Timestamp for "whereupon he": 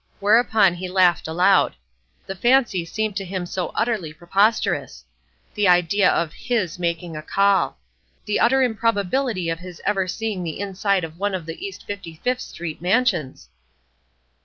0.19-0.87